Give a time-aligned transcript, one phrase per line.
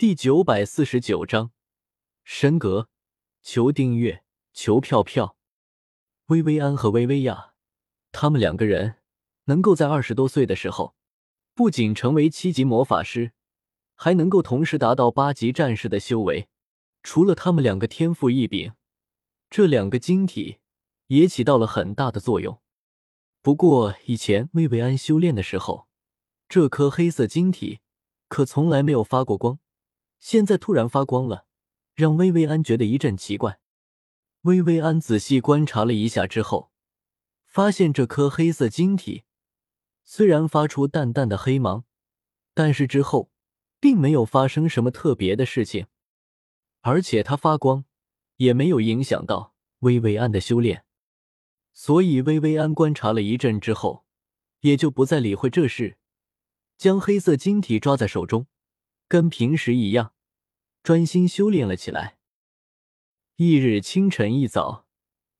[0.00, 1.52] 第九百四十九章，
[2.24, 2.88] 神格，
[3.42, 5.36] 求订阅，求票票。
[6.28, 7.52] 薇薇安和薇薇娅，
[8.10, 8.94] 他们两个人
[9.44, 10.94] 能够在二十多岁的时候，
[11.54, 13.32] 不仅成为七级魔法师，
[13.94, 16.48] 还能够同时达到八级战士的修为。
[17.02, 18.72] 除了他们两个天赋异禀，
[19.50, 20.60] 这两个晶体
[21.08, 22.58] 也起到了很大的作用。
[23.42, 25.88] 不过以前薇薇安修炼的时候，
[26.48, 27.80] 这颗黑色晶体
[28.28, 29.58] 可从来没有发过光。
[30.20, 31.46] 现在突然发光了，
[31.94, 33.58] 让薇薇安觉得一阵奇怪。
[34.42, 36.70] 薇薇安仔细观察了一下之后，
[37.46, 39.24] 发现这颗黑色晶体
[40.04, 41.84] 虽然发出淡淡的黑芒，
[42.54, 43.30] 但是之后
[43.80, 45.86] 并没有发生什么特别的事情，
[46.82, 47.84] 而且它发光
[48.36, 50.84] 也没有影响到薇薇安的修炼。
[51.72, 54.04] 所以薇薇安观察了一阵之后，
[54.60, 55.96] 也就不再理会这事，
[56.76, 58.46] 将黑色晶体抓在手中。
[59.10, 60.14] 跟平时一样，
[60.84, 62.18] 专心修炼了起来。
[63.34, 64.86] 翌日清晨一早，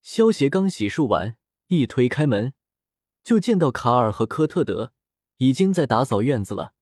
[0.00, 1.36] 萧协刚洗漱完，
[1.68, 2.54] 一推开门，
[3.22, 4.92] 就见到卡尔和科特德
[5.36, 6.74] 已经在打扫院子了。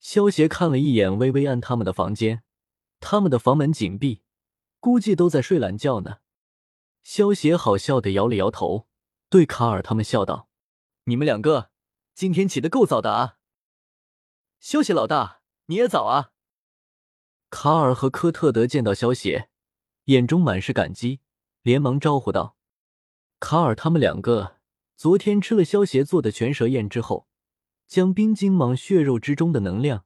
[0.00, 2.42] 萧协看了一眼薇薇安他们的房间，
[2.98, 4.22] 他们的房门紧闭，
[4.80, 6.16] 估计都在睡懒觉呢。
[7.04, 8.88] 萧协好笑的摇了摇头，
[9.28, 10.48] 对卡尔他们笑道
[11.06, 11.70] ：“你们两个
[12.12, 13.38] 今天起得够早的啊。”
[14.58, 15.41] 萧协老大。
[15.66, 16.32] 你也早啊！
[17.48, 19.48] 卡尔和科特德见到萧协，
[20.06, 21.20] 眼中满是感激，
[21.62, 22.56] 连忙招呼道
[23.38, 24.56] ：“卡尔，他们两个
[24.96, 27.28] 昨天吃了萧协做的全蛇宴之后，
[27.86, 30.04] 将冰晶蟒血肉之中的能量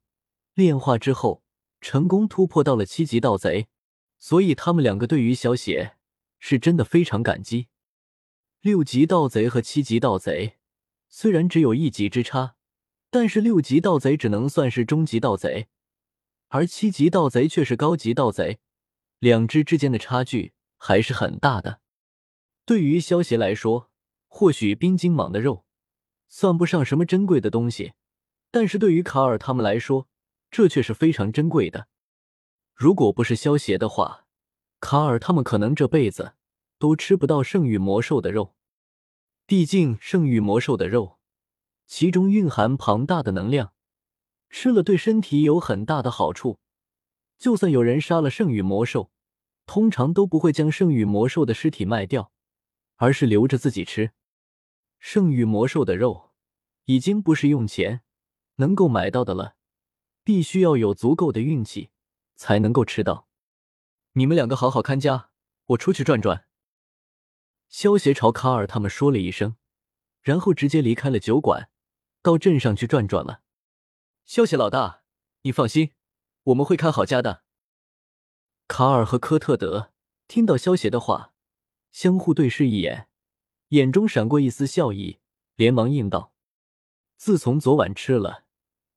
[0.55, 1.43] 炼化之后，
[1.81, 3.69] 成功突破到了七级盗贼，
[4.19, 5.97] 所以他们两个对于萧协
[6.39, 7.69] 是真的非常感激。
[8.61, 10.59] 六级盗贼和七级盗贼
[11.09, 12.56] 虽然只有一级之差。”
[13.19, 15.69] 但是六级盗贼只能算是中级盗贼，
[16.49, 18.59] 而七级盗贼却是高级盗贼，
[19.21, 21.81] 两只之间的差距还是很大的。
[22.67, 23.91] 对于萧协来说，
[24.27, 25.65] 或许冰晶蟒的肉
[26.29, 27.95] 算不上什么珍贵的东西，
[28.51, 30.09] 但是对于卡尔他们来说，
[30.51, 31.89] 这却是非常珍贵的。
[32.75, 34.27] 如果不是萧协的话，
[34.79, 36.35] 卡尔他们可能这辈子
[36.79, 38.55] 都吃不到圣域魔兽的肉。
[39.47, 41.16] 毕竟圣域魔兽的肉。
[41.87, 43.73] 其中蕴含庞大的能量，
[44.51, 46.59] 吃了对身体有很大的好处。
[47.39, 49.11] 就算有人杀了圣域魔兽，
[49.67, 52.33] 通常都不会将圣域魔兽的尸体卖掉，
[52.97, 54.13] 而是留着自己吃。
[54.99, 56.33] 圣域魔兽的肉
[56.87, 58.03] 已经不是用钱
[58.57, 59.57] 能够买到的了，
[60.25, 61.91] 必须要有足够的运气
[62.35, 63.29] 才能够吃到。
[64.13, 65.31] 你们两个好好看家，
[65.67, 66.47] 我出去转转。
[67.69, 69.57] 萧协朝卡尔他们说了一声，
[70.23, 71.69] 然后直接离开了酒馆。
[72.27, 73.41] 到镇上去转转了，
[74.25, 75.05] 萧协老大，
[75.43, 75.93] 你放心，
[76.43, 77.45] 我们会看好家的。
[78.67, 79.93] 卡尔和科特德
[80.27, 81.33] 听到萧协的话，
[81.93, 83.07] 相互对视一眼，
[83.69, 85.21] 眼中闪过一丝笑意，
[85.55, 86.33] 连忙应道
[87.17, 88.43] ：“自从昨晚吃了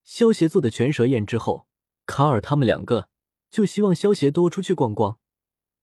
[0.03, 1.67] 萧协做的全蛇宴之后，
[2.07, 3.09] 卡尔他们两个
[3.51, 5.19] 就希望萧协多出去逛逛，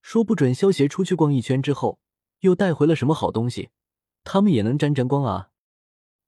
[0.02, 2.00] 说不准萧协出去逛一圈之后，
[2.40, 3.70] 又带回了什么好东西，
[4.24, 5.50] 他们也能沾沾光啊。”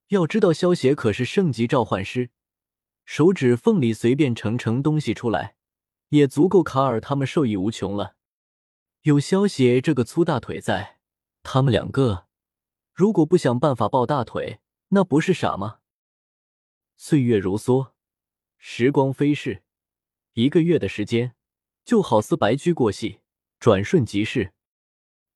[0.09, 2.31] 要知道，萧协可是圣级召唤师，
[3.05, 5.57] 手指缝里随便盛盛东西出来，
[6.09, 8.17] 也足够卡尔他们受益无穷了。
[9.03, 10.99] 有萧协这个粗大腿在，
[11.43, 12.27] 他们两个
[12.95, 15.81] 如果不想办法抱大腿，那不是傻吗？
[16.97, 17.93] 岁月如梭，
[18.57, 19.63] 时光飞逝，
[20.33, 21.35] 一个月的时间
[21.85, 23.21] 就好似白驹过隙，
[23.61, 24.55] 转瞬即逝。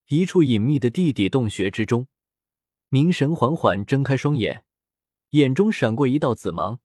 [0.09, 2.09] 一处隐秘的地底洞穴之中。
[2.95, 4.67] 明神缓缓睁开双眼，
[5.31, 6.79] 眼中闪过一道紫芒，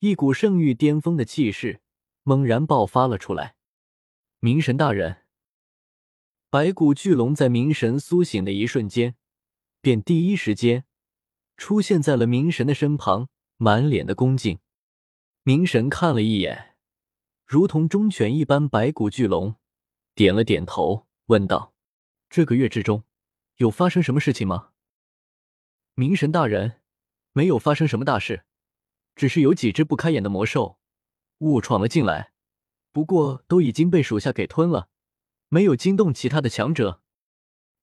[0.00, 1.80] 一股圣域巅峰的气势
[2.24, 3.54] 猛然爆发了出来。
[4.40, 5.18] 明神大人，
[6.50, 9.14] 白骨巨龙在明神苏醒的一瞬间，
[9.80, 10.86] 便第一时间
[11.56, 13.28] 出现在了明神的身旁，
[13.58, 14.58] 满脸的恭敬。
[15.44, 16.74] 明神看了一眼，
[17.46, 19.54] 如同忠犬一般白骨巨龙，
[20.16, 21.72] 点了点头，问道
[22.28, 23.04] ：“这个月之中，
[23.58, 24.70] 有发生什么事情吗？”
[25.94, 26.80] 明神大人，
[27.34, 28.44] 没有发生什么大事，
[29.14, 30.78] 只是有几只不开眼的魔兽
[31.40, 32.32] 误闯了进来，
[32.92, 34.88] 不过都已经被属下给吞了，
[35.48, 37.02] 没有惊动其他的强者。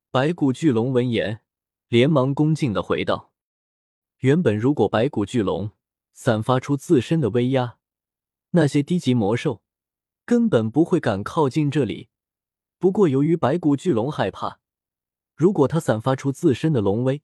[0.10, 1.42] 白骨巨龙闻言，
[1.88, 3.32] 连忙恭敬的回道
[4.22, 5.74] ：“原本如果白骨巨龙
[6.12, 7.78] 散发出自身的威压，
[8.52, 9.62] 那些低级魔兽
[10.26, 12.10] 根本不会敢靠近这里。
[12.80, 14.62] 不过由于白骨巨龙害怕，
[15.36, 17.22] 如果他散发出自身的龙威。”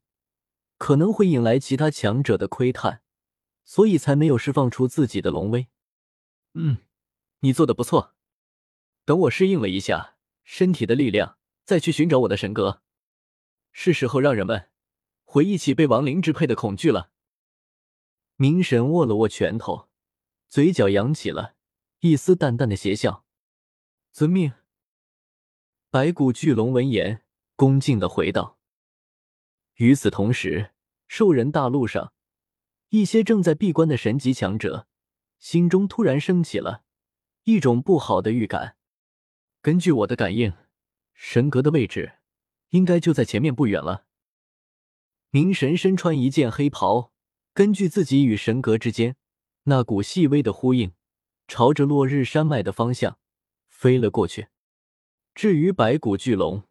[0.86, 3.02] 可能会引来其他强者的窥探，
[3.64, 5.68] 所以才没有释放出自己的龙威。
[6.54, 6.78] 嗯，
[7.40, 8.14] 你做的不错。
[9.04, 12.84] 等我适应了一下身体的力量，再去寻找我的神格。
[13.72, 14.70] 是时候让人们
[15.24, 17.10] 回忆起被亡灵支配的恐惧了。
[18.36, 19.90] 明神握了握拳头，
[20.48, 21.56] 嘴角扬起了
[22.02, 23.26] 一丝淡淡的邪笑。
[24.12, 24.54] 遵命。
[25.90, 27.24] 白骨巨龙闻言，
[27.56, 28.60] 恭敬的回道。
[29.78, 30.74] 与此同时，
[31.08, 32.14] 兽人大陆上，
[32.90, 34.88] 一些正在闭关的神级强者，
[35.40, 36.84] 心中突然升起了
[37.44, 38.78] 一种不好的预感。
[39.62, 40.54] 根据我的感应，
[41.14, 42.20] 神格的位置
[42.70, 44.06] 应该就在前面不远了。
[45.30, 47.12] 明神身穿一件黑袍，
[47.54, 49.16] 根据自己与神格之间
[49.64, 50.94] 那股细微的呼应，
[51.48, 53.18] 朝着落日山脉的方向
[53.68, 54.48] 飞了过去。
[55.34, 56.64] 至于白骨巨龙，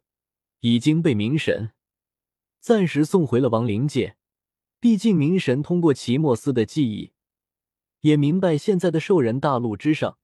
[0.61, 1.71] 已经被明神。
[2.59, 4.17] 暂时送回了亡灵界，
[4.85, 7.11] 毕竟冥神通过奇莫斯的记忆，
[8.01, 10.19] 也明白现在的兽人大陆之上，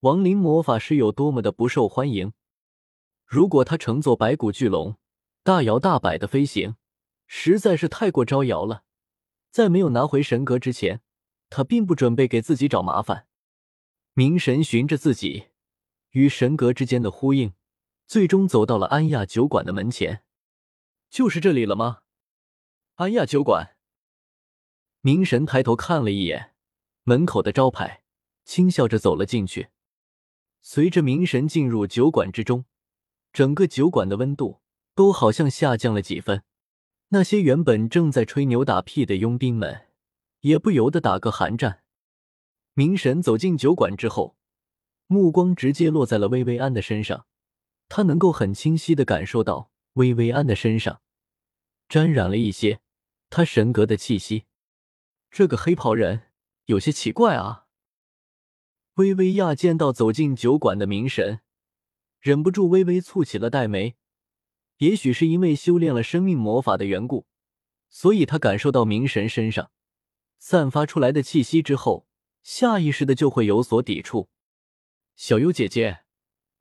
[0.00, 2.34] 亡灵魔法是有多么的不受欢迎。
[3.24, 4.98] 如果他乘坐白骨巨龙
[5.42, 6.76] 大摇大摆的飞行，
[7.26, 8.84] 实在是太过招摇了。
[9.50, 11.00] 在没有拿回神格之前，
[11.48, 13.26] 他并不准备给自己找麻烦。
[14.14, 15.46] 冥神循着自己
[16.10, 17.54] 与神格之间的呼应，
[18.06, 20.22] 最终走到了安亚酒馆的门前。
[21.08, 22.00] 就是这里了吗？
[22.96, 23.76] 安亚酒馆。
[25.08, 26.52] 明神抬头看了一眼
[27.04, 28.02] 门口的招牌，
[28.44, 29.68] 轻笑着走了进去。
[30.60, 32.66] 随着明神进入酒馆之中，
[33.32, 34.60] 整个酒馆的温度
[34.94, 36.42] 都好像下降了几分。
[37.08, 39.86] 那些原本正在吹牛打屁的佣兵们，
[40.40, 41.84] 也不由得打个寒战。
[42.74, 44.36] 明神走进酒馆之后，
[45.06, 47.24] 目光直接落在了薇薇安的身上，
[47.88, 49.70] 他能够很清晰的感受到。
[49.94, 51.00] 薇薇安的身上
[51.88, 52.80] 沾染了一些
[53.30, 54.44] 他神格的气息，
[55.30, 56.30] 这个黑袍人
[56.66, 57.66] 有些奇怪啊。
[58.94, 61.40] 薇薇亚见到走进酒馆的明神，
[62.20, 63.96] 忍不住微微蹙起了黛眉。
[64.78, 67.26] 也许是因为修炼了生命魔法的缘故，
[67.90, 69.70] 所以他感受到明神身上
[70.38, 72.06] 散发出来的气息之后，
[72.42, 74.30] 下意识的就会有所抵触。
[75.16, 76.04] 小优姐姐，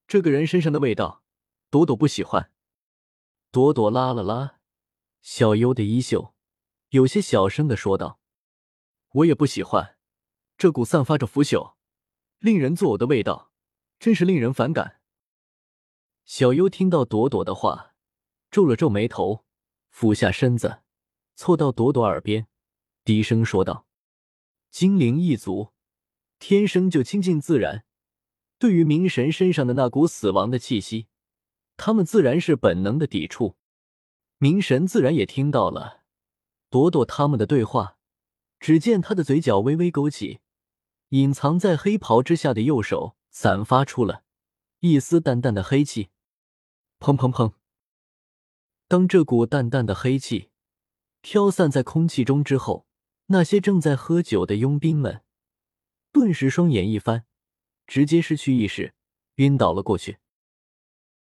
[0.08, 1.24] 这个人身上的味道，
[1.70, 2.52] 朵朵不喜欢。
[3.52, 4.60] 朵朵拉了拉
[5.22, 6.34] 小优的衣袖，
[6.90, 8.20] 有些小声的说道
[9.18, 9.98] ：“我也不喜欢
[10.58, 11.76] 这股散发着腐朽、
[12.40, 13.52] 令人作呕的味道，
[14.00, 15.02] 真是令人反感。”
[16.26, 17.96] 小优听到朵朵的话，
[18.52, 19.46] 皱了皱眉头，
[19.90, 20.82] 俯下身子，
[21.36, 22.48] 凑到朵朵耳边，
[23.04, 23.88] 低声说道
[24.70, 25.74] ：“精灵一族
[26.38, 27.86] 天生就亲近自然，
[28.60, 31.08] 对于冥神身上的那股死亡的气息。”
[31.78, 33.56] 他们自然是本能的抵触，
[34.40, 36.04] 明神自然也听到了
[36.72, 37.97] 朵朵他们的对话。
[38.60, 40.40] 只见他的嘴角微微勾起，
[41.10, 44.24] 隐藏在黑袍之下的右手散发出了
[44.80, 46.10] 一丝淡淡的黑气。
[47.00, 47.54] 砰砰砰！
[48.88, 50.50] 当这股淡淡的黑气
[51.22, 52.88] 飘散在空气中之后，
[53.28, 55.22] 那些正在喝酒的佣兵们
[56.12, 57.26] 顿时双眼一翻，
[57.86, 58.94] 直接失去意识，
[59.36, 60.18] 晕倒了过去。